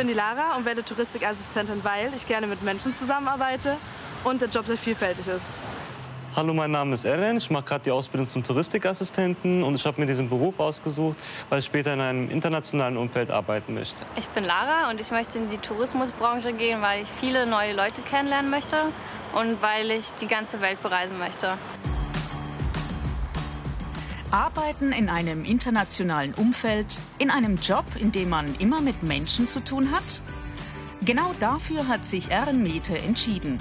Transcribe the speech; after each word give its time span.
Ich 0.00 0.06
bin 0.06 0.14
die 0.14 0.18
Lara 0.18 0.56
und 0.56 0.64
werde 0.64 0.82
Touristikassistentin, 0.82 1.84
weil 1.84 2.10
ich 2.16 2.26
gerne 2.26 2.46
mit 2.46 2.62
Menschen 2.62 2.96
zusammenarbeite 2.96 3.76
und 4.24 4.40
der 4.40 4.48
Job 4.48 4.64
sehr 4.64 4.78
vielfältig 4.78 5.28
ist. 5.28 5.46
Hallo, 6.34 6.54
mein 6.54 6.70
Name 6.70 6.94
ist 6.94 7.04
Eren. 7.04 7.36
Ich 7.36 7.50
mache 7.50 7.64
gerade 7.66 7.84
die 7.84 7.90
Ausbildung 7.90 8.26
zum 8.26 8.42
Touristikassistenten 8.42 9.62
und 9.62 9.74
ich 9.74 9.84
habe 9.84 10.00
mir 10.00 10.06
diesen 10.06 10.30
Beruf 10.30 10.58
ausgesucht, 10.58 11.18
weil 11.50 11.58
ich 11.58 11.66
später 11.66 11.92
in 11.92 12.00
einem 12.00 12.30
internationalen 12.30 12.96
Umfeld 12.96 13.30
arbeiten 13.30 13.74
möchte. 13.74 14.02
Ich 14.16 14.26
bin 14.30 14.44
Lara 14.44 14.88
und 14.88 15.02
ich 15.02 15.10
möchte 15.10 15.36
in 15.36 15.50
die 15.50 15.58
Tourismusbranche 15.58 16.54
gehen, 16.54 16.80
weil 16.80 17.02
ich 17.02 17.08
viele 17.20 17.44
neue 17.44 17.74
Leute 17.74 18.00
kennenlernen 18.00 18.50
möchte 18.50 18.76
und 19.34 19.60
weil 19.60 19.90
ich 19.90 20.12
die 20.12 20.28
ganze 20.28 20.62
Welt 20.62 20.82
bereisen 20.82 21.18
möchte. 21.18 21.58
Arbeiten 24.30 24.92
in 24.92 25.08
einem 25.08 25.44
internationalen 25.44 26.34
Umfeld, 26.34 27.00
in 27.18 27.30
einem 27.30 27.56
Job, 27.56 27.84
in 27.98 28.12
dem 28.12 28.28
man 28.28 28.54
immer 28.60 28.80
mit 28.80 29.02
Menschen 29.02 29.48
zu 29.48 29.58
tun 29.58 29.90
hat? 29.90 30.22
Genau 31.02 31.32
dafür 31.40 31.88
hat 31.88 32.06
sich 32.06 32.30
Eren 32.30 32.62
Mete 32.62 32.96
entschieden. 32.96 33.58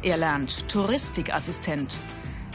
Er 0.00 0.16
lernt 0.16 0.68
Touristikassistent. 0.68 1.98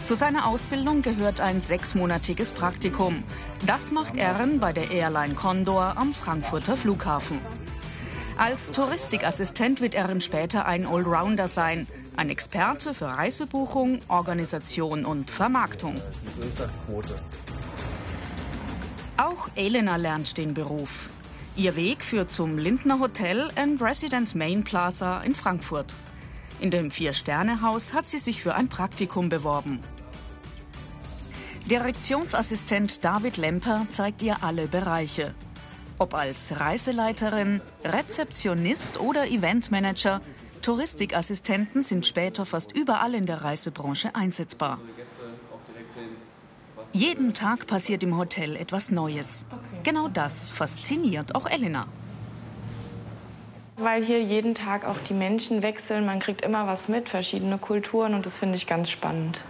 Zu 0.04 0.16
seiner 0.16 0.48
Ausbildung 0.48 1.02
gehört 1.02 1.42
ein 1.42 1.60
sechsmonatiges 1.60 2.54
Praktikum. 2.54 3.24
Das 3.66 3.92
macht 3.92 4.16
Eren 4.16 4.62
bei 4.62 4.72
der 4.72 4.90
Airline 4.90 5.36
Condor 5.36 5.98
am 5.98 6.14
Frankfurter 6.14 6.78
Flughafen. 6.78 7.40
Als 8.38 8.72
Touristikassistent 8.72 9.82
wird 9.82 9.94
Eren 9.94 10.22
später 10.22 10.68
ein 10.68 10.86
Allrounder 10.86 11.50
sein, 11.50 11.88
ein 12.16 12.30
Experte 12.30 12.94
für 12.94 13.08
Reisebuchung, 13.08 14.00
Organisation 14.08 15.04
und 15.04 15.30
Vermarktung. 15.32 16.00
Auch 19.18 19.50
Elena 19.56 19.96
lernt 19.96 20.38
den 20.38 20.54
Beruf. 20.54 21.10
Ihr 21.56 21.76
Weg 21.76 22.04
führt 22.04 22.32
zum 22.32 22.60
Lindner 22.60 23.00
Hotel 23.00 23.50
and 23.56 23.82
Residence 23.82 24.36
Main 24.36 24.64
Plaza 24.64 25.22
in 25.22 25.34
Frankfurt. 25.34 25.92
In 26.60 26.70
dem 26.70 26.92
Vier-Sterne-Haus 26.92 27.94
hat 27.94 28.08
sie 28.08 28.20
sich 28.20 28.44
für 28.44 28.54
ein 28.54 28.70
Praktikum 28.70 29.30
beworben. 29.30 29.80
Direktionsassistent 31.68 33.04
David 33.04 33.38
Lemper 33.38 33.88
zeigt 33.90 34.22
ihr 34.22 34.44
alle 34.44 34.68
Bereiche. 34.68 35.34
Ob 35.98 36.14
als 36.14 36.60
Reiseleiterin, 36.60 37.62
Rezeptionist 37.84 39.00
oder 39.00 39.28
Eventmanager, 39.28 40.22
Touristikassistenten 40.62 41.82
sind 41.82 42.06
später 42.06 42.46
fast 42.46 42.72
überall 42.72 43.16
in 43.16 43.26
der 43.26 43.44
Reisebranche 43.44 44.14
einsetzbar. 44.14 44.80
Jeden 46.98 47.36
Tag 47.36 47.68
passiert 47.68 48.02
im 48.02 48.18
Hotel 48.18 48.56
etwas 48.56 48.90
Neues. 48.90 49.46
Genau 49.84 50.08
das 50.08 50.52
fasziniert 50.52 51.36
auch 51.36 51.48
Elena. 51.48 51.86
Weil 53.76 54.04
hier 54.04 54.24
jeden 54.24 54.56
Tag 54.56 54.84
auch 54.84 54.98
die 54.98 55.14
Menschen 55.14 55.62
wechseln, 55.62 56.08
man 56.08 56.18
kriegt 56.18 56.42
immer 56.44 56.66
was 56.66 56.88
mit, 56.88 57.08
verschiedene 57.08 57.60
Kulturen 57.60 58.16
und 58.16 58.26
das 58.26 58.36
finde 58.36 58.56
ich 58.56 58.66
ganz 58.66 58.90
spannend. 58.90 59.44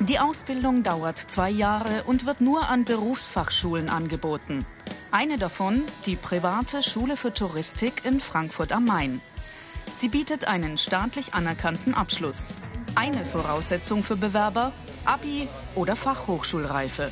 Die 0.00 0.18
Ausbildung 0.18 0.82
dauert 0.82 1.18
zwei 1.18 1.48
Jahre 1.48 2.02
und 2.06 2.26
wird 2.26 2.40
nur 2.40 2.68
an 2.68 2.84
Berufsfachschulen 2.84 3.88
angeboten. 3.88 4.66
Eine 5.12 5.36
davon, 5.36 5.84
die 6.04 6.16
private 6.16 6.82
Schule 6.82 7.16
für 7.16 7.32
Touristik 7.32 8.04
in 8.04 8.18
Frankfurt 8.18 8.72
am 8.72 8.86
Main. 8.86 9.20
Sie 9.92 10.08
bietet 10.08 10.48
einen 10.48 10.78
staatlich 10.78 11.32
anerkannten 11.32 11.94
Abschluss. 11.94 12.54
Eine 12.94 13.24
Voraussetzung 13.24 14.02
für 14.02 14.16
Bewerber, 14.16 14.70
Abi 15.06 15.48
oder 15.74 15.96
Fachhochschulreife. 15.96 17.10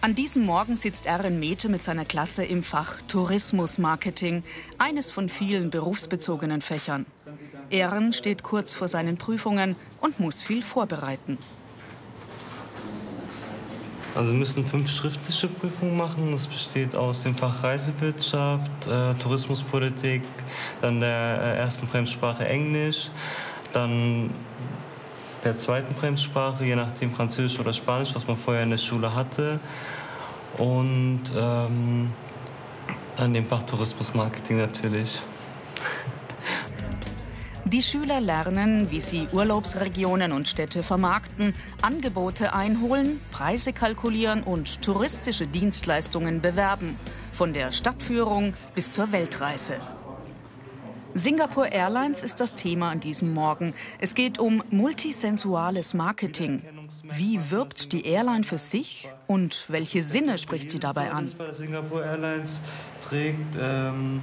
An 0.00 0.14
diesem 0.14 0.44
Morgen 0.44 0.76
sitzt 0.76 1.06
Erin 1.06 1.40
Mete 1.40 1.68
mit 1.68 1.82
seiner 1.82 2.04
Klasse 2.04 2.44
im 2.44 2.62
Fach 2.62 3.02
Tourismusmarketing, 3.08 4.44
eines 4.78 5.10
von 5.10 5.28
vielen 5.28 5.70
berufsbezogenen 5.70 6.60
Fächern. 6.60 7.06
Ehren 7.70 8.12
steht 8.12 8.44
kurz 8.44 8.76
vor 8.76 8.86
seinen 8.86 9.18
Prüfungen 9.18 9.74
und 10.00 10.20
muss 10.20 10.42
viel 10.42 10.62
vorbereiten. 10.62 11.36
Also 14.14 14.32
wir 14.32 14.38
müssen 14.38 14.66
fünf 14.66 14.90
schriftliche 14.90 15.48
Prüfungen 15.48 15.96
machen. 15.96 16.30
Das 16.32 16.46
besteht 16.46 16.96
aus 16.96 17.22
dem 17.22 17.36
Fach 17.36 17.62
Reisewirtschaft, 17.62 18.86
äh, 18.86 19.14
Tourismuspolitik, 19.14 20.22
dann 20.80 21.00
der 21.00 21.40
äh, 21.40 21.58
ersten 21.58 21.86
Fremdsprache 21.86 22.44
Englisch, 22.44 23.10
dann 23.72 24.30
der 25.44 25.56
zweiten 25.56 25.94
Fremdsprache, 25.94 26.64
je 26.64 26.76
nachdem 26.76 27.12
Französisch 27.12 27.58
oder 27.60 27.72
Spanisch, 27.72 28.14
was 28.14 28.26
man 28.26 28.36
vorher 28.36 28.62
in 28.62 28.70
der 28.70 28.78
Schule 28.78 29.14
hatte. 29.14 29.60
Und 30.56 31.22
ähm, 31.36 32.10
an 33.16 33.34
dem 33.34 33.46
Fach 33.46 33.62
Tourismusmarketing 33.62 34.58
natürlich. 34.58 35.20
Die 37.64 37.82
Schüler 37.82 38.22
lernen, 38.22 38.90
wie 38.90 39.02
sie 39.02 39.28
Urlaubsregionen 39.30 40.32
und 40.32 40.48
Städte 40.48 40.82
vermarkten, 40.82 41.52
Angebote 41.82 42.54
einholen, 42.54 43.20
Preise 43.30 43.74
kalkulieren 43.74 44.42
und 44.42 44.80
touristische 44.80 45.46
Dienstleistungen 45.46 46.40
bewerben, 46.40 46.96
von 47.30 47.52
der 47.52 47.70
Stadtführung 47.70 48.54
bis 48.74 48.90
zur 48.90 49.12
Weltreise. 49.12 49.74
Singapore 51.14 51.68
Airlines 51.68 52.22
ist 52.22 52.40
das 52.40 52.54
Thema 52.54 52.90
an 52.90 53.00
diesem 53.00 53.32
Morgen. 53.32 53.74
Es 53.98 54.14
geht 54.14 54.38
um 54.38 54.62
multisensuales 54.70 55.94
Marketing. 55.94 56.62
Wie 57.02 57.50
wirbt 57.50 57.92
die 57.92 58.04
Airline 58.06 58.44
für 58.44 58.58
sich 58.58 59.08
und 59.26 59.64
welche 59.68 60.02
Sinne 60.02 60.38
spricht 60.38 60.70
sie 60.70 60.78
dabei 60.78 61.10
an? 61.10 61.32
Singapore 61.52 62.04
Airlines 62.04 62.62
trägt 63.00 63.56
ähm, 63.60 64.22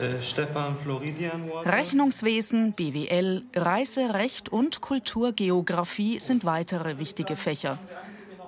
äh, 0.00 0.20
Stefan 0.20 0.76
Floridian. 0.78 1.48
Rechnungswesen, 1.64 2.72
BWL, 2.72 3.42
Reiserecht 3.54 4.48
und 4.48 4.80
Kulturgeografie 4.80 6.18
sind 6.18 6.44
weitere 6.44 6.98
wichtige 6.98 7.36
Fächer. 7.36 7.78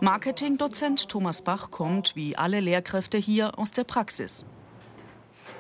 Marketingdozent 0.01 1.09
Thomas 1.09 1.43
Bach 1.43 1.71
kommt, 1.71 2.17
wie 2.17 2.37
alle 2.37 2.61
Lehrkräfte 2.61 3.17
hier, 3.17 3.59
aus 3.59 3.73
der 3.73 3.85
Praxis. 3.85 4.45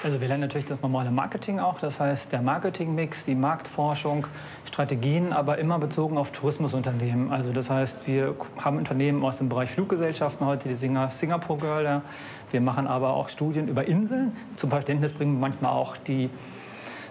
Also 0.03 0.21
wir 0.21 0.29
lernen 0.29 0.43
natürlich 0.43 0.67
das 0.67 0.83
normale 0.83 1.11
Marketing 1.11 1.59
auch, 1.59 1.79
das 1.79 2.01
heißt 2.01 2.31
der 2.31 2.43
Marketingmix, 2.43 3.25
die 3.25 3.34
Marktforschung, 3.34 4.27
Strategien, 4.67 5.33
aber 5.33 5.57
immer 5.57 5.79
bezogen 5.79 6.19
auf 6.19 6.33
Tourismusunternehmen. 6.33 7.33
Also 7.33 7.51
das 7.51 7.71
heißt, 7.71 8.06
wir 8.06 8.35
haben 8.62 8.77
Unternehmen 8.77 9.25
aus 9.25 9.39
dem 9.39 9.49
Bereich 9.49 9.71
Fluggesellschaften 9.71 10.45
heute, 10.45 10.69
die 10.69 10.75
Singer 10.75 11.11
Singapore 11.11 11.59
Girl. 11.59 12.03
Wir 12.51 12.61
machen 12.61 12.87
aber 12.87 13.15
auch 13.15 13.31
Studien 13.31 13.69
über 13.69 13.87
Inseln. 13.87 14.37
Zum 14.56 14.69
Verständnis 14.69 15.15
bringen 15.15 15.33
wir 15.33 15.41
manchmal 15.41 15.73
auch 15.73 15.97
die 15.97 16.29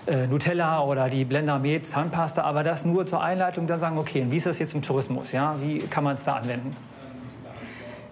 äh, 0.06 0.28
Nutella 0.28 0.84
oder 0.84 1.09
die 1.09 1.25
Blender 1.25 1.57
Med 1.57 1.88
Zahnpasta, 1.88 2.44
aber 2.44 2.63
das 2.63 2.85
nur 2.85 3.07
zur 3.07 3.24
Einleitung, 3.24 3.66
dann 3.66 3.79
sagen, 3.79 3.97
okay, 3.97 4.28
wie 4.29 4.38
ist 4.38 4.45
das 4.45 4.59
jetzt 4.59 4.75
im 4.75 4.84
Tourismus? 4.84 5.31
Ja? 5.31 5.56
Wie 5.59 5.79
kann 5.79 6.03
man 6.03 6.13
es 6.13 6.24
da 6.24 6.34
anwenden? 6.34 6.75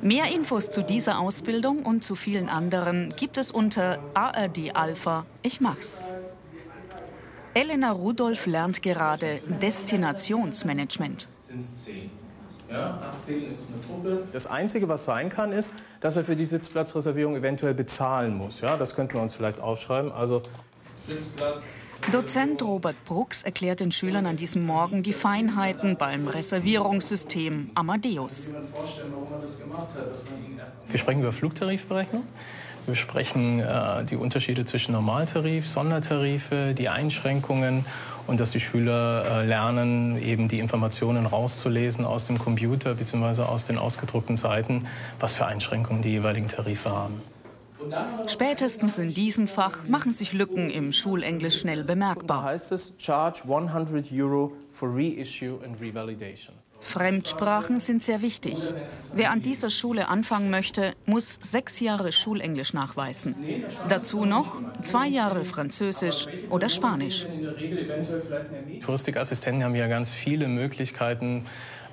Mehr 0.03 0.25
Infos 0.35 0.69
zu 0.69 0.83
dieser 0.83 1.17
Ausbildung 1.17 1.85
und 1.85 2.03
zu 2.03 2.15
vielen 2.15 2.49
anderen 2.49 3.13
gibt 3.15 3.37
es 3.37 3.51
unter 3.51 3.99
ARD 4.13 4.75
Alpha 4.75 5.25
Ich 5.43 5.61
mach's. 5.61 6.03
Elena 7.53 7.93
Rudolph 7.93 8.45
lernt 8.45 8.81
gerade 8.81 9.39
Destinationsmanagement. 9.61 11.29
Das 14.33 14.47
Einzige, 14.47 14.89
was 14.89 15.05
sein 15.05 15.29
kann, 15.29 15.53
ist, 15.53 15.71
dass 16.01 16.17
er 16.17 16.25
für 16.25 16.35
die 16.35 16.45
Sitzplatzreservierung 16.45 17.37
eventuell 17.37 17.73
bezahlen 17.73 18.35
muss. 18.35 18.59
Ja, 18.59 18.75
das 18.75 18.95
könnten 18.95 19.13
wir 19.13 19.21
uns 19.21 19.33
vielleicht 19.33 19.61
aufschreiben. 19.61 20.11
Also 20.11 20.41
Sitzplatz 20.97 21.63
Dozent 22.11 22.61
Robert 22.61 22.95
Brooks 23.05 23.43
erklärt 23.43 23.79
den 23.79 23.91
Schülern 23.91 24.25
an 24.25 24.35
diesem 24.35 24.65
Morgen 24.65 25.03
die 25.03 25.13
Feinheiten 25.13 25.97
beim 25.97 26.27
Reservierungssystem 26.27 27.71
Amadeus. 27.75 28.51
Wir 30.89 30.99
sprechen 30.99 31.21
über 31.21 31.31
Flugtarifberechnung. 31.31 32.23
Wir 32.85 32.95
sprechen 32.95 33.61
äh, 33.61 34.03
die 34.03 34.17
Unterschiede 34.17 34.65
zwischen 34.65 34.91
Normaltarif, 34.91 35.69
Sondertarife, 35.69 36.73
die 36.77 36.89
Einschränkungen 36.89 37.85
und 38.27 38.41
dass 38.41 38.51
die 38.51 38.59
Schüler 38.59 39.25
äh, 39.25 39.45
lernen, 39.45 40.21
eben 40.21 40.49
die 40.49 40.59
Informationen 40.59 41.25
rauszulesen 41.25 42.03
aus 42.03 42.27
dem 42.27 42.37
Computer 42.37 42.95
bzw. 42.95 43.43
aus 43.43 43.67
den 43.67 43.77
ausgedruckten 43.77 44.35
Seiten, 44.35 44.87
was 45.19 45.33
für 45.33 45.45
Einschränkungen 45.45 46.01
die 46.01 46.09
jeweiligen 46.09 46.49
Tarife 46.49 46.91
haben. 46.91 47.21
Spätestens 48.27 48.97
in 48.97 49.13
diesem 49.13 49.47
Fach 49.47 49.87
machen 49.87 50.13
sich 50.13 50.33
Lücken 50.33 50.69
im 50.69 50.91
Schulenglisch 50.91 51.59
schnell 51.59 51.83
bemerkbar. 51.83 52.41
Da 52.41 52.43
heißt 52.43 52.71
es 52.71 52.93
Charge 52.97 53.41
100 53.43 54.11
Euro 54.13 54.53
for 54.71 54.89
reissue 54.93 55.59
and 55.63 55.79
revalidation. 55.79 56.55
Fremdsprachen 56.83 57.79
sind 57.79 58.03
sehr 58.03 58.21
wichtig. 58.21 58.57
Wer 59.13 59.31
an 59.31 59.41
dieser 59.41 59.69
Schule 59.69 60.09
anfangen 60.09 60.49
möchte, 60.49 60.93
muss 61.05 61.39
sechs 61.41 61.79
Jahre 61.79 62.11
Schulenglisch 62.11 62.73
nachweisen. 62.73 63.35
Dazu 63.87 64.25
noch 64.25 64.61
zwei 64.83 65.07
Jahre 65.07 65.45
Französisch 65.45 66.27
oder 66.49 66.69
Spanisch. 66.69 67.25
Touristikassistenten 68.85 69.63
haben 69.63 69.75
ja 69.75 69.87
ganz 69.87 70.13
viele 70.13 70.47
Möglichkeiten, 70.47 71.45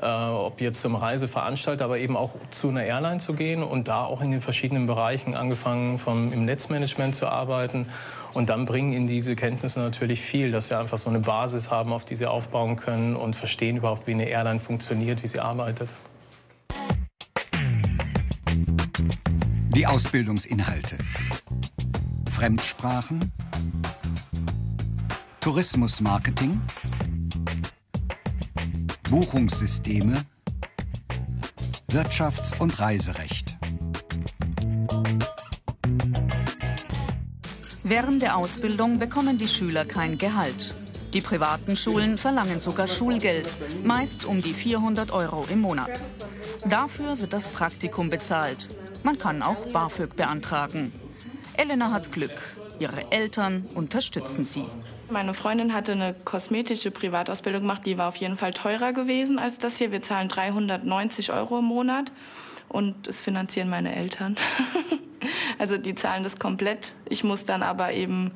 äh, 0.02 0.06
ob 0.06 0.60
jetzt 0.60 0.80
zum 0.82 0.96
Reiseveranstalter, 0.96 1.84
aber 1.84 1.98
eben 1.98 2.16
auch 2.16 2.34
zu 2.50 2.68
einer 2.68 2.84
Airline 2.84 3.20
zu 3.20 3.34
gehen 3.34 3.62
und 3.62 3.88
da 3.88 4.04
auch 4.04 4.20
in 4.20 4.30
den 4.30 4.40
verschiedenen 4.40 4.86
Bereichen 4.86 5.34
angefangen 5.34 5.98
vom 5.98 6.32
im 6.32 6.44
Netzmanagement 6.44 7.14
zu 7.14 7.28
arbeiten 7.28 7.86
und 8.32 8.48
dann 8.48 8.64
bringen 8.64 8.92
ihnen 8.92 9.06
diese 9.06 9.36
Kenntnisse 9.36 9.80
natürlich 9.80 10.20
viel, 10.20 10.52
dass 10.52 10.68
sie 10.68 10.78
einfach 10.78 10.98
so 10.98 11.10
eine 11.10 11.20
Basis 11.20 11.70
haben, 11.70 11.92
auf 11.92 12.04
die 12.04 12.16
sie 12.16 12.26
aufbauen 12.26 12.76
können 12.76 13.16
und 13.16 13.36
verstehen 13.36 13.76
überhaupt, 13.76 14.06
wie 14.06 14.12
eine 14.12 14.28
Airline 14.28 14.60
funktioniert, 14.60 15.22
wie 15.22 15.28
sie 15.28 15.40
arbeitet. 15.40 15.90
Die 19.74 19.86
Ausbildungsinhalte. 19.86 20.98
Fremdsprachen, 22.30 23.32
Tourismusmarketing, 25.40 26.60
Buchungssysteme, 29.10 30.24
Wirtschafts- 31.90 32.58
und 32.58 32.78
Reiserecht. 32.78 33.49
Während 37.90 38.22
der 38.22 38.36
Ausbildung 38.36 39.00
bekommen 39.00 39.36
die 39.36 39.48
Schüler 39.48 39.84
kein 39.84 40.16
Gehalt. 40.16 40.76
Die 41.12 41.20
privaten 41.20 41.74
Schulen 41.74 42.18
verlangen 42.18 42.60
sogar 42.60 42.86
Schulgeld, 42.86 43.52
meist 43.82 44.24
um 44.24 44.40
die 44.40 44.54
400 44.54 45.10
Euro 45.10 45.44
im 45.50 45.60
Monat. 45.60 46.00
Dafür 46.68 47.20
wird 47.20 47.32
das 47.32 47.48
Praktikum 47.48 48.08
bezahlt. 48.08 48.68
Man 49.02 49.18
kann 49.18 49.42
auch 49.42 49.66
BAföG 49.72 50.14
beantragen. 50.14 50.92
Elena 51.54 51.90
hat 51.90 52.12
Glück. 52.12 52.40
Ihre 52.78 53.10
Eltern 53.10 53.66
unterstützen 53.74 54.44
sie. 54.44 54.66
Meine 55.10 55.34
Freundin 55.34 55.74
hatte 55.74 55.90
eine 55.90 56.14
kosmetische 56.14 56.92
Privatausbildung 56.92 57.62
gemacht, 57.62 57.84
die 57.86 57.98
war 57.98 58.06
auf 58.06 58.16
jeden 58.16 58.36
Fall 58.36 58.52
teurer 58.52 58.92
gewesen 58.92 59.40
als 59.40 59.58
das 59.58 59.78
hier. 59.78 59.90
Wir 59.90 60.00
zahlen 60.00 60.28
390 60.28 61.32
Euro 61.32 61.58
im 61.58 61.64
Monat 61.64 62.12
und 62.68 63.08
es 63.08 63.20
finanzieren 63.20 63.68
meine 63.68 63.96
Eltern. 63.96 64.36
also 65.58 65.76
die 65.76 65.94
zahlen 65.94 66.22
das 66.22 66.38
komplett. 66.38 66.94
Ich 67.08 67.24
muss 67.24 67.44
dann 67.44 67.62
aber 67.62 67.92
eben 67.92 68.32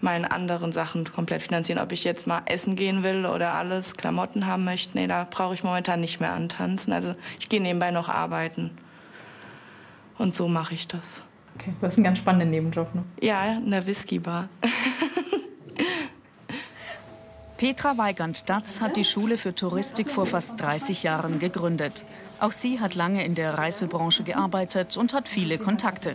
meine 0.00 0.30
anderen 0.30 0.72
Sachen 0.72 1.04
komplett 1.04 1.42
finanzieren. 1.42 1.80
Ob 1.80 1.92
ich 1.92 2.04
jetzt 2.04 2.26
mal 2.26 2.42
essen 2.46 2.76
gehen 2.76 3.02
will 3.02 3.26
oder 3.26 3.54
alles, 3.54 3.94
Klamotten 3.94 4.46
haben 4.46 4.64
möchte, 4.64 4.96
nee, 4.96 5.06
da 5.06 5.26
brauche 5.28 5.54
ich 5.54 5.64
momentan 5.64 6.00
nicht 6.00 6.20
mehr 6.20 6.32
antanzen. 6.32 6.92
Also 6.92 7.14
ich 7.40 7.48
gehe 7.48 7.60
nebenbei 7.60 7.90
noch 7.90 8.08
arbeiten. 8.08 8.70
Und 10.18 10.34
so 10.34 10.48
mache 10.48 10.74
ich 10.74 10.88
das. 10.88 11.22
Okay, 11.56 11.72
du 11.80 11.86
hast 11.86 11.96
einen 11.96 12.04
ganz 12.04 12.18
spannenden 12.18 12.50
Nebenjob, 12.50 12.94
ne? 12.94 13.04
Ja, 13.20 13.56
in 13.56 13.70
der 13.70 13.86
Whisky-Bar. 13.86 14.48
Petra 17.56 17.98
Weigand-Datz 17.98 18.80
hat 18.80 18.96
die 18.96 19.04
Schule 19.04 19.36
für 19.36 19.52
Touristik 19.52 20.10
vor 20.10 20.26
fast 20.26 20.60
30 20.60 21.02
Jahren 21.02 21.40
gegründet. 21.40 22.04
Auch 22.40 22.52
sie 22.52 22.80
hat 22.80 22.94
lange 22.94 23.24
in 23.24 23.34
der 23.34 23.58
Reisebranche 23.58 24.22
gearbeitet 24.22 24.96
und 24.96 25.12
hat 25.12 25.28
viele 25.28 25.58
Kontakte. 25.58 26.14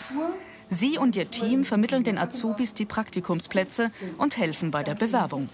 Sie 0.70 0.98
und 0.98 1.16
ihr 1.16 1.30
Team 1.30 1.66
vermitteln 1.66 2.04
den 2.04 2.18
Azubis 2.18 2.74
die 2.74 2.86
Praktikumsplätze 2.86 3.92
und 4.18 4.38
helfen 4.38 4.72
bei 4.72 4.84
der 4.84 4.96
Bewerbung. 4.96 5.50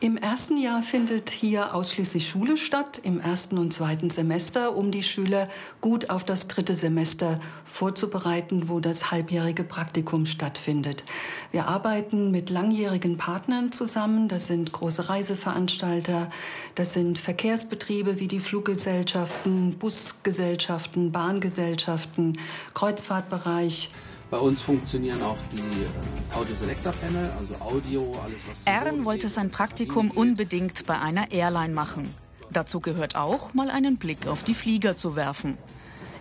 Im 0.00 0.16
ersten 0.16 0.58
Jahr 0.58 0.84
findet 0.84 1.28
hier 1.28 1.74
ausschließlich 1.74 2.28
Schule 2.28 2.56
statt, 2.56 3.00
im 3.02 3.18
ersten 3.18 3.58
und 3.58 3.72
zweiten 3.72 4.10
Semester, 4.10 4.76
um 4.76 4.92
die 4.92 5.02
Schüler 5.02 5.48
gut 5.80 6.08
auf 6.08 6.22
das 6.22 6.46
dritte 6.46 6.76
Semester 6.76 7.40
vorzubereiten, 7.64 8.68
wo 8.68 8.78
das 8.78 9.10
halbjährige 9.10 9.64
Praktikum 9.64 10.24
stattfindet. 10.24 11.02
Wir 11.50 11.66
arbeiten 11.66 12.30
mit 12.30 12.48
langjährigen 12.48 13.16
Partnern 13.16 13.72
zusammen. 13.72 14.28
Das 14.28 14.46
sind 14.46 14.70
große 14.70 15.08
Reiseveranstalter, 15.08 16.30
das 16.76 16.94
sind 16.94 17.18
Verkehrsbetriebe 17.18 18.20
wie 18.20 18.28
die 18.28 18.38
Fluggesellschaften, 18.38 19.80
Busgesellschaften, 19.80 21.10
Bahngesellschaften, 21.10 22.38
Kreuzfahrtbereich. 22.72 23.88
Bei 24.30 24.38
uns 24.38 24.60
funktionieren 24.60 25.22
auch 25.22 25.38
die 25.50 25.58
äh, 25.58 26.36
Audio-Selector-Panel, 26.38 27.30
also 27.38 27.54
Audio, 27.60 28.12
alles 28.22 28.40
was. 28.48 28.66
Aaron 28.66 29.06
wollte 29.06 29.28
sein 29.28 29.50
Praktikum 29.50 30.10
unbedingt 30.10 30.84
bei 30.84 30.98
einer 30.98 31.30
Airline 31.30 31.72
machen. 31.72 32.14
Dazu 32.50 32.80
gehört 32.80 33.16
auch, 33.16 33.54
mal 33.54 33.70
einen 33.70 33.96
Blick 33.96 34.26
auf 34.26 34.42
die 34.42 34.54
Flieger 34.54 34.96
zu 34.96 35.16
werfen. 35.16 35.56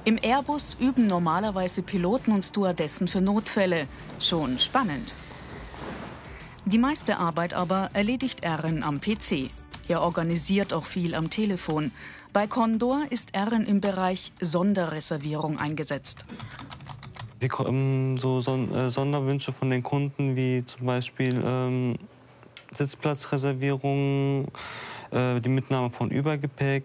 Im 0.06 0.18
Airbus 0.22 0.78
üben 0.80 1.06
normalerweise 1.06 1.82
Piloten 1.82 2.32
und 2.32 2.44
Stewardessen 2.44 3.10
für 3.10 3.20
Notfälle. 3.20 3.88
Schon 4.22 4.58
spannend. 4.58 5.18
Die 6.64 6.78
meiste 6.78 7.18
Arbeit 7.18 7.54
aber 7.54 7.90
erledigt 7.92 8.46
Aaron 8.46 8.84
am 8.84 9.02
PC. 9.02 9.50
Er 9.90 10.02
organisiert 10.02 10.74
auch 10.74 10.86
viel 10.86 11.14
am 11.14 11.30
Telefon. 11.30 11.92
Bei 12.32 12.48
Condor 12.48 13.04
ist 13.10 13.36
Aaron 13.36 13.66
im 13.66 13.82
Bereich 13.82 14.32
Sonderreservierung 14.40 15.60
eingesetzt. 15.60 16.26
Wir 17.40 17.50
bekommen 17.50 18.18
so 18.18 18.40
äh, 18.40 18.90
Sonderwünsche 18.90 19.52
von 19.52 19.70
den 19.70 19.84
Kunden, 19.84 20.36
wie 20.36 20.66
zum 20.66 20.88
Beispiel 20.88 21.40
ähm, 21.46 21.96
Sitzplatzreservierungen, 22.74 24.48
äh, 25.12 25.40
die 25.40 25.50
Mitnahme 25.50 25.92
von 25.92 26.10
Übergepäck, 26.10 26.84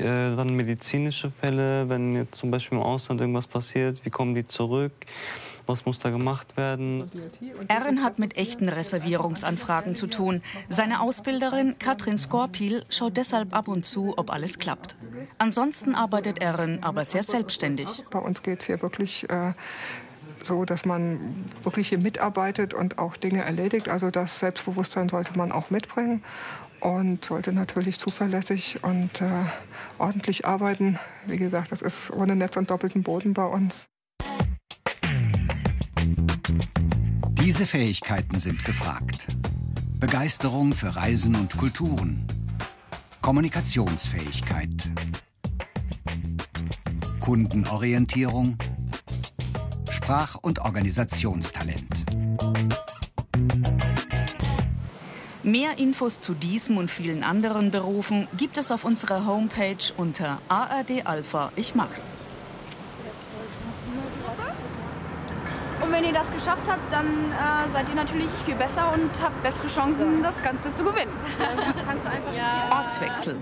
äh, 0.00 0.02
dann 0.02 0.56
medizinische 0.56 1.30
Fälle, 1.30 1.88
wenn 1.88 2.16
jetzt 2.16 2.34
zum 2.34 2.50
Beispiel 2.50 2.78
im 2.78 2.82
Ausland 2.84 3.20
irgendwas 3.20 3.46
passiert, 3.46 4.04
wie 4.04 4.10
kommen 4.10 4.34
die 4.34 4.44
zurück? 4.44 4.92
Was 5.66 5.86
muss 5.86 5.98
da 5.98 6.10
gemacht 6.10 6.56
werden? 6.56 7.10
Erin 7.68 8.02
hat 8.02 8.18
mit 8.18 8.36
echten 8.36 8.68
Reservierungsanfragen 8.68 9.94
zu 9.94 10.06
tun. 10.06 10.42
Seine 10.68 11.00
Ausbilderin 11.00 11.76
Katrin 11.78 12.18
Skorpil 12.18 12.84
schaut 12.88 13.16
deshalb 13.16 13.54
ab 13.54 13.68
und 13.68 13.86
zu, 13.86 14.14
ob 14.16 14.32
alles 14.32 14.58
klappt. 14.58 14.96
Ansonsten 15.38 15.94
arbeitet 15.94 16.40
Erin 16.40 16.80
aber 16.82 17.04
sehr 17.04 17.22
selbstständig. 17.22 18.04
Bei 18.10 18.18
uns 18.18 18.42
geht 18.42 18.60
es 18.60 18.66
hier 18.66 18.82
wirklich 18.82 19.28
äh, 19.30 19.52
so, 20.42 20.64
dass 20.64 20.84
man 20.84 21.46
wirklich 21.62 21.88
hier 21.88 21.98
mitarbeitet 21.98 22.74
und 22.74 22.98
auch 22.98 23.16
Dinge 23.16 23.42
erledigt. 23.42 23.88
Also 23.88 24.10
das 24.10 24.38
Selbstbewusstsein 24.38 25.08
sollte 25.08 25.36
man 25.36 25.52
auch 25.52 25.70
mitbringen 25.70 26.22
und 26.80 27.24
sollte 27.24 27.52
natürlich 27.52 27.98
zuverlässig 27.98 28.80
und 28.82 29.20
äh, 29.20 29.44
ordentlich 29.98 30.46
arbeiten. 30.46 30.98
Wie 31.26 31.38
gesagt, 31.38 31.70
das 31.70 31.82
ist 31.82 32.10
ohne 32.10 32.34
Netz 32.34 32.56
und 32.56 32.70
doppelten 32.70 33.02
Boden 33.02 33.34
bei 33.34 33.44
uns. 33.44 33.86
Diese 37.44 37.66
Fähigkeiten 37.66 38.38
sind 38.38 38.64
gefragt. 38.64 39.26
Begeisterung 39.98 40.72
für 40.72 40.94
Reisen 40.94 41.34
und 41.34 41.56
Kulturen. 41.56 42.24
Kommunikationsfähigkeit. 43.20 44.88
Kundenorientierung. 47.18 48.56
Sprach- 49.90 50.36
und 50.36 50.60
Organisationstalent. 50.60 52.04
Mehr 55.42 55.78
Infos 55.78 56.20
zu 56.20 56.34
diesem 56.34 56.76
und 56.76 56.92
vielen 56.92 57.24
anderen 57.24 57.72
Berufen 57.72 58.28
gibt 58.36 58.56
es 58.56 58.70
auf 58.70 58.84
unserer 58.84 59.26
Homepage 59.26 59.92
unter 59.96 60.40
ARD 60.48 61.04
Alpha 61.06 61.50
Ich 61.56 61.74
mach's. 61.74 62.16
Und 65.92 65.98
wenn 65.98 66.04
ihr 66.06 66.14
das 66.14 66.32
geschafft 66.32 66.62
habt, 66.68 66.90
dann 66.90 67.06
äh, 67.06 67.70
seid 67.70 67.86
ihr 67.90 67.94
natürlich 67.94 68.30
viel 68.46 68.54
besser 68.54 68.94
und 68.94 69.10
habt 69.20 69.42
bessere 69.42 69.68
Chancen, 69.68 70.22
das 70.22 70.42
Ganze 70.42 70.72
zu 70.72 70.84
gewinnen. 70.84 71.12
Ortswechsel. 72.70 73.36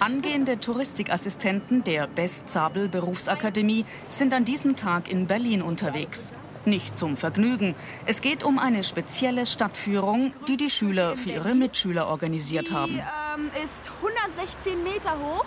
Angehende 0.00 0.58
Touristikassistenten 0.58 1.84
der 1.84 2.06
Best-Sabel 2.06 2.88
Berufsakademie 2.88 3.84
sind 4.08 4.32
an 4.32 4.46
diesem 4.46 4.74
Tag 4.74 5.10
in 5.10 5.26
Berlin 5.26 5.60
unterwegs. 5.60 6.32
Nicht 6.64 6.98
zum 6.98 7.18
Vergnügen. 7.18 7.74
Es 8.06 8.22
geht 8.22 8.42
um 8.42 8.58
eine 8.58 8.84
spezielle 8.84 9.44
Stadtführung, 9.44 10.32
die 10.48 10.56
die 10.56 10.70
Schüler 10.70 11.14
für 11.14 11.28
ihre 11.28 11.54
Mitschüler 11.54 12.06
organisiert 12.06 12.72
haben. 12.72 12.94
Die 12.94 13.00
ähm, 13.00 13.50
ist 13.62 13.90
116 14.00 14.82
Meter 14.82 15.18
hoch 15.18 15.44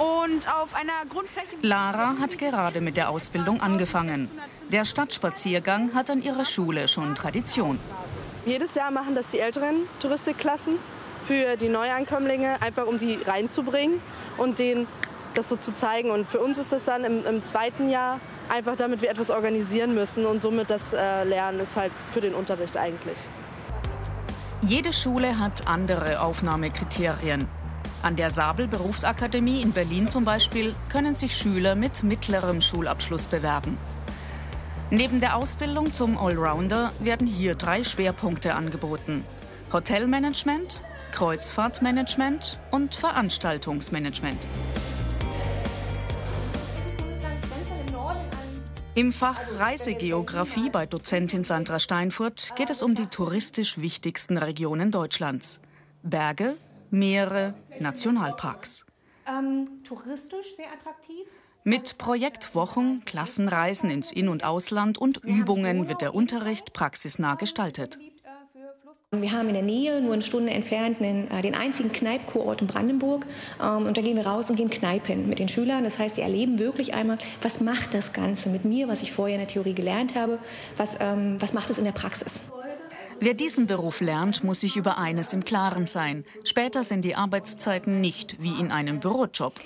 und 0.00 0.48
auf 0.48 0.74
einer 0.74 1.04
Grundfläche. 1.10 1.56
Lara 1.60 2.16
hat 2.18 2.38
gerade 2.38 2.80
mit 2.80 2.96
der 2.96 3.10
Ausbildung 3.10 3.60
angefangen. 3.60 4.30
Der 4.72 4.86
Stadtspaziergang 4.86 5.94
hat 5.94 6.10
an 6.10 6.22
ihrer 6.22 6.46
Schule 6.46 6.88
schon 6.88 7.14
Tradition. 7.14 7.78
Jedes 8.46 8.74
Jahr 8.74 8.90
machen 8.90 9.14
das 9.14 9.28
die 9.28 9.38
älteren 9.38 9.86
Touristikklassen 10.00 10.78
für 11.26 11.56
die 11.56 11.68
Neuankömmlinge, 11.68 12.62
einfach 12.62 12.86
um 12.86 12.98
die 12.98 13.18
reinzubringen 13.26 14.00
und 14.38 14.58
denen 14.58 14.86
das 15.34 15.50
so 15.50 15.56
zu 15.56 15.74
zeigen. 15.74 16.10
Und 16.10 16.26
für 16.26 16.40
uns 16.40 16.56
ist 16.56 16.72
das 16.72 16.84
dann 16.84 17.04
im, 17.04 17.26
im 17.26 17.44
zweiten 17.44 17.90
Jahr 17.90 18.20
einfach, 18.48 18.76
damit 18.76 19.02
wir 19.02 19.10
etwas 19.10 19.28
organisieren 19.28 19.94
müssen 19.94 20.24
und 20.24 20.40
somit 20.40 20.70
das 20.70 20.94
äh, 20.94 21.24
Lernen 21.24 21.60
ist 21.60 21.76
halt 21.76 21.92
für 22.12 22.22
den 22.22 22.34
Unterricht 22.34 22.76
eigentlich. 22.76 23.18
Jede 24.62 24.92
Schule 24.92 25.38
hat 25.38 25.68
andere 25.68 26.20
Aufnahmekriterien. 26.20 27.59
An 28.02 28.16
der 28.16 28.30
Sabel 28.30 28.66
Berufsakademie 28.66 29.60
in 29.60 29.72
Berlin 29.72 30.08
zum 30.08 30.24
Beispiel 30.24 30.74
können 30.88 31.14
sich 31.14 31.36
Schüler 31.36 31.74
mit 31.74 32.02
mittlerem 32.02 32.62
Schulabschluss 32.62 33.26
bewerben. 33.26 33.76
Neben 34.90 35.20
der 35.20 35.36
Ausbildung 35.36 35.92
zum 35.92 36.16
Allrounder 36.16 36.92
werden 36.98 37.26
hier 37.26 37.56
drei 37.56 37.84
Schwerpunkte 37.84 38.54
angeboten. 38.54 39.24
Hotelmanagement, 39.70 40.82
Kreuzfahrtmanagement 41.12 42.58
und 42.70 42.94
Veranstaltungsmanagement. 42.94 44.48
Im 48.94 49.12
Fach 49.12 49.38
Reisegeografie 49.58 50.70
bei 50.70 50.86
Dozentin 50.86 51.44
Sandra 51.44 51.78
Steinfurt 51.78 52.56
geht 52.56 52.70
es 52.70 52.82
um 52.82 52.94
die 52.94 53.06
touristisch 53.06 53.78
wichtigsten 53.78 54.38
Regionen 54.38 54.90
Deutschlands. 54.90 55.60
Berge, 56.02 56.56
Meere, 56.90 57.54
Nationalparks. 57.78 58.84
Ähm, 59.26 59.82
touristisch 59.84 60.56
sehr 60.56 60.66
attraktiv. 60.72 61.26
Mit 61.62 61.98
Projektwochen, 61.98 63.02
Klassenreisen 63.04 63.90
ins 63.90 64.10
In- 64.10 64.28
und 64.28 64.44
Ausland 64.44 64.96
und 64.96 65.18
Übungen 65.18 65.88
wird 65.88 66.00
der 66.00 66.14
Unterricht 66.14 66.72
praxisnah 66.72 67.34
gestaltet. 67.34 67.98
Wir 69.12 69.32
haben 69.32 69.48
in 69.48 69.54
der 69.54 69.64
Nähe, 69.64 70.00
nur 70.00 70.12
eine 70.12 70.22
Stunde 70.22 70.52
entfernt, 70.52 71.00
den, 71.00 71.28
äh, 71.32 71.42
den 71.42 71.56
einzigen 71.56 71.90
Kneipkurort 71.90 72.60
in 72.60 72.68
Brandenburg. 72.68 73.26
Ähm, 73.60 73.86
und 73.86 73.96
da 73.96 74.02
gehen 74.02 74.16
wir 74.16 74.24
raus 74.24 74.48
und 74.50 74.54
gehen 74.54 74.70
Kneipen 74.70 75.28
mit 75.28 75.40
den 75.40 75.48
Schülern. 75.48 75.82
Das 75.82 75.98
heißt, 75.98 76.14
sie 76.14 76.20
erleben 76.20 76.60
wirklich 76.60 76.94
einmal, 76.94 77.18
was 77.42 77.60
macht 77.60 77.92
das 77.92 78.12
Ganze 78.12 78.50
mit 78.50 78.64
mir, 78.64 78.86
was 78.86 79.02
ich 79.02 79.10
vorher 79.10 79.34
in 79.34 79.40
der 79.40 79.48
Theorie 79.48 79.74
gelernt 79.74 80.14
habe, 80.14 80.38
was, 80.76 80.96
ähm, 81.00 81.42
was 81.42 81.52
macht 81.52 81.70
es 81.70 81.78
in 81.78 81.84
der 81.84 81.92
Praxis. 81.92 82.40
Wer 83.22 83.34
diesen 83.34 83.66
Beruf 83.66 84.00
lernt, 84.00 84.44
muss 84.44 84.60
sich 84.60 84.76
über 84.76 84.96
eines 84.96 85.34
im 85.34 85.44
Klaren 85.44 85.86
sein. 85.86 86.24
Später 86.42 86.84
sind 86.84 87.04
die 87.04 87.16
Arbeitszeiten 87.16 88.00
nicht 88.00 88.42
wie 88.42 88.58
in 88.58 88.72
einem 88.72 88.98
Bürojob. 88.98 89.60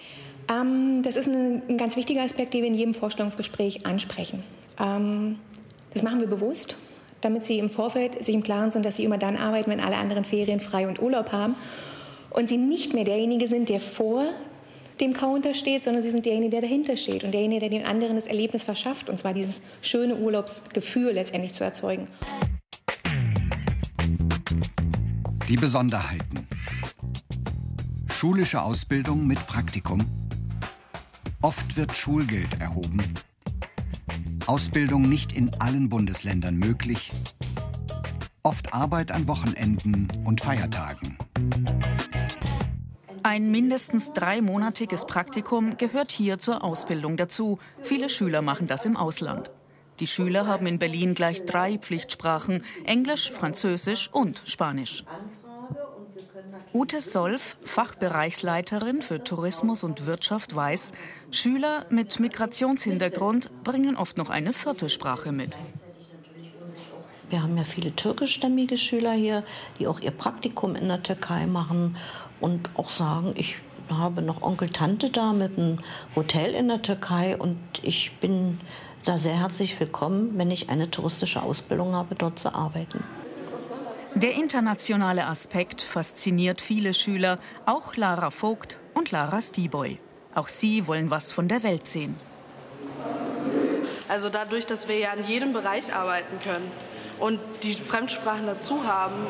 Ähm, 0.51 1.03
das 1.05 1.15
ist 1.15 1.29
ein, 1.29 1.63
ein, 1.69 1.79
ganz 1.79 1.95
wichtiger 1.95 2.23
Aspekt, 2.23 2.53
den 2.53 2.63
wir 2.63 2.69
in 2.69 2.75
jedem 2.75 2.95
Vorstellungsgespräch 2.95 3.87
ansprechen. 3.87 4.43
Ähm, 4.81 5.39
das 5.93 6.03
machen 6.03 6.19
wir 6.19 6.27
bewusst, 6.27 6.75
damit 7.21 7.45
Sie 7.45 7.61
im 7.61 7.71
Vorfeld 7.71 8.25
sich 8.25 8.35
im 8.35 8.43
Klaren 8.43 8.73
sind, 8.73 8.85
dass 8.85 8.97
Sie 8.97 9.05
immer 9.05 9.19
dann 9.19 9.37
arbeiten, 9.37 9.71
wenn 9.71 9.81
alle 9.81 9.99
anderen 9.99 10.25
Ferien 10.25 10.59
frei 10.59 10.89
und 10.89 11.01
Urlaub 11.01 11.31
haben 11.31 11.55
und 12.31 12.49
Sie 12.49 12.59
nicht 12.59 12.93
mehr 12.93 13.05
derjenige 13.05 13.47
sind, 13.47 13.69
der 13.69 13.79
vor 13.79 14.27
dem 15.01 15.13
Counter 15.13 15.55
steht, 15.55 15.85
sondern 15.85 16.03
Sie 16.03 16.11
sind 16.11 16.27
derjenige, 16.27 16.51
der 16.51 16.63
dahinter 16.63 16.97
steht 16.97 17.23
und 17.23 17.31
derjenige, 17.31 17.61
der 17.61 17.71
den 17.71 17.87
anderen 17.87 18.17
das 18.17 18.27
Erlebnis 18.27 18.65
verschafft, 18.65 19.09
und 19.09 19.17
zwar 19.17 19.33
dieses 19.33 19.63
schöne 19.81 20.17
Urlaubsgefühl 20.17 21.13
letztendlich 21.13 21.53
zu 21.53 21.63
erzeugen. 21.63 22.09
Die 25.55 25.61
Besonderheiten. 25.61 26.49
Schulische 28.13 28.61
Ausbildung 28.61 29.25
mit 29.25 29.47
Praktikum. 29.47 30.05
Oft 31.43 31.77
wird 31.77 31.95
Schulgeld 31.95 32.61
erhoben. 32.61 33.15
Ausbildung 34.47 35.09
nicht 35.09 35.31
in 35.31 35.55
allen 35.61 35.89
Bundesländern 35.89 36.57
möglich. 36.57 37.13
Oft 38.43 38.75
Arbeit 38.75 39.13
an 39.13 39.29
Wochenenden 39.29 40.09
und 40.25 40.41
Feiertagen. 40.41 41.19
Ein 43.23 43.53
mindestens 43.53 44.13
dreimonatiges 44.13 45.07
Praktikum 45.07 45.77
gehört 45.77 46.11
hier 46.11 46.41
zur 46.41 46.65
Ausbildung 46.65 47.17
dazu. 47.17 47.61
Viele 47.81 48.11
Schüler 48.11 48.43
machen 48.43 48.67
das 48.67 48.87
im 48.87 48.97
Ausland. 48.97 49.53
Die 50.01 50.09
Schüler 50.09 50.49
haben 50.49 50.67
in 50.67 50.81
Berlin 50.81 51.15
gleich 51.15 51.45
drei 51.45 51.79
Pflichtsprachen, 51.79 52.65
Englisch, 52.85 53.31
Französisch 53.31 54.11
und 54.13 54.43
Spanisch. 54.45 55.05
Ute 56.73 57.01
Solf, 57.01 57.57
Fachbereichsleiterin 57.63 59.01
für 59.01 59.23
Tourismus 59.23 59.85
und 59.85 60.07
Wirtschaft, 60.07 60.55
weiß, 60.55 60.93
Schüler 61.31 61.87
mit 61.91 62.19
Migrationshintergrund 62.19 63.51
bringen 63.63 63.97
oft 63.97 64.19
noch 64.19 64.31
eine 64.31 64.53
vierte 64.53 64.89
Sprache 64.89 65.33
mit. 65.33 65.57
Wir 67.31 67.43
haben 67.43 67.57
ja 67.57 67.65
viele 67.65 67.95
türkischstämmige 67.95 68.77
Schüler 68.77 69.13
hier, 69.13 69.45
die 69.79 69.87
auch 69.87 70.01
ihr 70.01 70.11
Praktikum 70.11 70.77
in 70.77 70.89
der 70.89 71.03
Türkei 71.03 71.47
machen 71.47 71.97
und 72.41 72.71
auch 72.75 72.91
sagen, 72.91 73.35
ich 73.37 73.57
habe 73.89 74.23
noch 74.23 74.43
Onkel, 74.43 74.69
Tante 74.71 75.11
da 75.11 75.33
mit 75.33 75.59
einem 75.59 75.79
Hotel 76.17 76.55
in 76.55 76.69
der 76.69 76.83
Türkei 76.83 77.37
und 77.37 77.59
ich 77.83 78.19
bin 78.19 78.61
da 79.05 79.19
sehr 79.19 79.39
herzlich 79.39 79.79
willkommen, 79.79 80.33
wenn 80.37 80.51
ich 80.51 80.71
eine 80.71 80.91
touristische 80.91 81.43
Ausbildung 81.43 81.95
habe, 81.95 82.15
dort 82.15 82.39
zu 82.39 82.55
arbeiten. 82.55 83.05
Der 84.15 84.35
internationale 84.35 85.27
Aspekt 85.27 85.83
fasziniert 85.83 86.61
viele 86.61 86.95
Schüler, 86.95 87.39
auch 87.67 87.97
Lara 87.97 88.31
Vogt 88.31 88.79
und 88.95 89.11
Lara 89.11 89.43
Stieboy. 89.43 89.99
Auch 90.37 90.47
sie 90.47 90.87
wollen 90.87 91.11
was 91.11 91.33
von 91.33 91.49
der 91.49 91.65
Welt 91.65 91.89
sehen. 91.89 92.15
Also 94.07 94.29
dadurch, 94.29 94.67
dass 94.67 94.87
wir 94.87 94.99
ja 94.99 95.13
in 95.15 95.27
jedem 95.27 95.53
Bereich 95.53 95.93
arbeiten 95.93 96.39
können 96.39 96.71
und 97.19 97.41
die 97.65 97.75
Fremdsprachen 97.75 98.47
dazu 98.47 98.85
haben, 98.85 99.27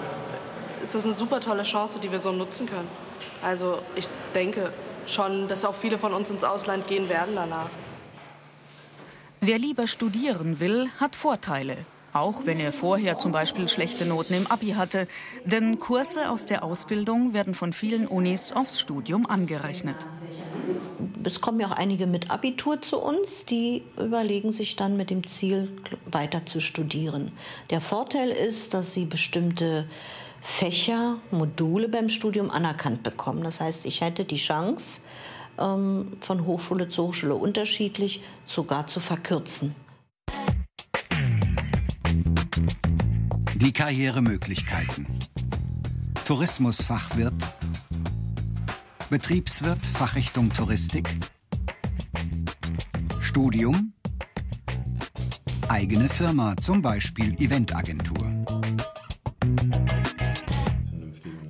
ist 0.82 0.94
das 0.94 1.04
eine 1.04 1.14
super 1.14 1.40
tolle 1.40 1.62
Chance, 1.62 1.98
die 1.98 2.12
wir 2.12 2.20
so 2.20 2.32
nutzen 2.32 2.66
können. 2.66 2.88
Also 3.42 3.80
ich 3.96 4.06
denke 4.34 4.70
schon, 5.06 5.48
dass 5.48 5.64
auch 5.64 5.74
viele 5.74 5.98
von 5.98 6.12
uns 6.12 6.28
ins 6.28 6.44
Ausland 6.44 6.86
gehen 6.86 7.08
werden 7.08 7.36
danach. 7.36 7.70
Wer 9.40 9.58
lieber 9.58 9.88
studieren 9.88 10.60
will, 10.60 10.90
hat 11.00 11.16
Vorteile. 11.16 11.86
Auch 12.14 12.46
wenn 12.46 12.60
er 12.60 12.72
vorher 12.72 13.18
zum 13.18 13.32
Beispiel 13.32 13.68
schlechte 13.68 14.06
Noten 14.06 14.34
im 14.34 14.46
Abi 14.46 14.68
hatte. 14.70 15.08
Denn 15.44 15.80
Kurse 15.80 16.30
aus 16.30 16.46
der 16.46 16.62
Ausbildung 16.62 17.34
werden 17.34 17.54
von 17.54 17.72
vielen 17.72 18.06
Unis 18.06 18.52
aufs 18.52 18.78
Studium 18.78 19.26
angerechnet. 19.26 19.96
Es 21.24 21.40
kommen 21.40 21.58
ja 21.58 21.66
auch 21.66 21.76
einige 21.76 22.06
mit 22.06 22.30
Abitur 22.30 22.80
zu 22.80 23.00
uns, 23.00 23.46
die 23.46 23.82
überlegen 23.98 24.52
sich 24.52 24.76
dann 24.76 24.96
mit 24.96 25.10
dem 25.10 25.26
Ziel, 25.26 25.76
weiter 26.06 26.46
zu 26.46 26.60
studieren. 26.60 27.32
Der 27.70 27.80
Vorteil 27.80 28.30
ist, 28.30 28.74
dass 28.74 28.92
sie 28.92 29.06
bestimmte 29.06 29.88
Fächer, 30.40 31.16
Module 31.32 31.88
beim 31.88 32.08
Studium 32.08 32.48
anerkannt 32.48 33.02
bekommen. 33.02 33.42
Das 33.42 33.60
heißt, 33.60 33.86
ich 33.86 34.02
hätte 34.02 34.24
die 34.24 34.36
Chance, 34.36 35.00
ähm, 35.58 36.12
von 36.20 36.46
Hochschule 36.46 36.88
zu 36.88 37.08
Hochschule 37.08 37.34
unterschiedlich 37.34 38.22
sogar 38.46 38.86
zu 38.86 39.00
verkürzen. 39.00 39.74
Die 43.56 43.72
Karrieremöglichkeiten. 43.72 45.06
Tourismusfachwirt, 46.24 47.34
Betriebswirt 49.10 49.84
Fachrichtung 49.84 50.52
Touristik, 50.52 51.08
Studium, 53.20 53.92
eigene 55.68 56.08
Firma, 56.08 56.56
zum 56.56 56.80
Beispiel 56.80 57.34
Eventagentur. 57.42 58.24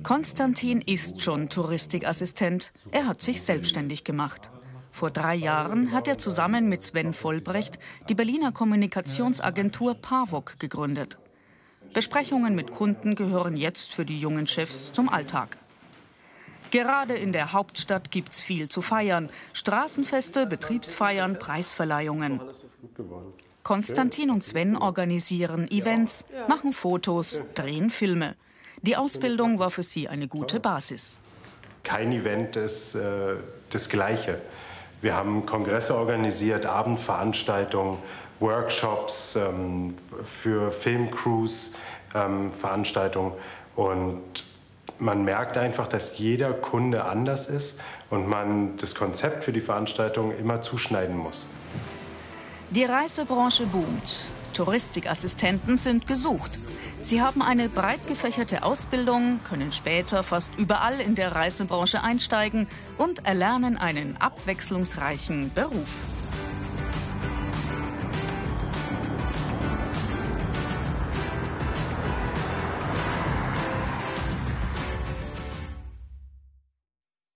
Konstantin 0.01 0.81
ist 0.81 1.21
schon 1.21 1.49
Touristikassistent. 1.49 2.73
Er 2.91 3.07
hat 3.07 3.21
sich 3.21 3.43
selbstständig 3.43 4.03
gemacht. 4.03 4.49
Vor 4.95 5.11
drei 5.11 5.35
Jahren 5.35 5.91
hat 5.91 6.07
er 6.07 6.17
zusammen 6.17 6.69
mit 6.69 6.81
Sven 6.81 7.11
Vollbrecht 7.11 7.79
die 8.07 8.15
Berliner 8.15 8.53
Kommunikationsagentur 8.53 9.95
Pavok 9.95 10.57
gegründet. 10.57 11.17
Besprechungen 11.93 12.55
mit 12.55 12.71
Kunden 12.71 13.15
gehören 13.15 13.57
jetzt 13.57 13.93
für 13.93 14.05
die 14.05 14.17
jungen 14.17 14.47
Chefs 14.47 14.93
zum 14.93 15.09
Alltag. 15.09 15.57
Gerade 16.71 17.13
in 17.13 17.33
der 17.33 17.51
Hauptstadt 17.51 18.09
gibt's 18.09 18.39
viel 18.39 18.69
zu 18.69 18.81
feiern. 18.81 19.29
Straßenfeste, 19.51 20.45
Betriebsfeiern, 20.45 21.39
Preisverleihungen. 21.39 22.39
Konstantin 23.63 24.31
und 24.31 24.45
Sven 24.45 24.77
organisieren 24.77 25.69
Events, 25.69 26.23
machen 26.47 26.71
Fotos, 26.71 27.41
drehen 27.53 27.89
Filme. 27.89 28.37
Die 28.81 28.95
Ausbildung 28.95 29.59
war 29.59 29.71
für 29.71 29.83
sie 29.83 30.07
eine 30.07 30.29
gute 30.29 30.61
Basis. 30.61 31.19
Kein 31.83 32.13
Event 32.13 32.55
ist 32.55 32.95
äh, 32.95 33.35
das 33.69 33.89
Gleiche. 33.89 34.41
Wir 35.01 35.15
haben 35.15 35.45
Kongresse 35.45 35.95
organisiert, 35.95 36.65
Abendveranstaltungen, 36.65 37.97
Workshops 38.39 39.35
ähm, 39.35 39.95
für 40.23 40.71
Filmcrews, 40.71 41.73
ähm, 42.13 42.51
Veranstaltungen. 42.51 43.33
Und 43.75 44.45
man 44.99 45.23
merkt 45.23 45.57
einfach, 45.57 45.87
dass 45.87 46.17
jeder 46.17 46.53
Kunde 46.53 47.05
anders 47.05 47.47
ist 47.47 47.79
und 48.09 48.27
man 48.27 48.77
das 48.77 48.95
Konzept 48.95 49.43
für 49.43 49.51
die 49.51 49.61
Veranstaltung 49.61 50.31
immer 50.31 50.61
zuschneiden 50.61 51.17
muss. 51.17 51.47
Die 52.71 52.83
Reisebranche 52.83 53.67
boomt. 53.67 54.17
Touristikassistenten 54.53 55.77
sind 55.77 56.07
gesucht. 56.07 56.57
Sie 56.99 57.21
haben 57.21 57.41
eine 57.41 57.69
breit 57.69 58.07
gefächerte 58.07 58.63
Ausbildung, 58.63 59.39
können 59.43 59.71
später 59.71 60.23
fast 60.23 60.55
überall 60.55 60.99
in 60.99 61.13
der 61.13 61.35
Reisebranche 61.35 62.01
einsteigen 62.01 62.67
und 62.97 63.25
erlernen 63.25 63.77
einen 63.77 64.17
abwechslungsreichen 64.17 65.51
Beruf. 65.53 65.91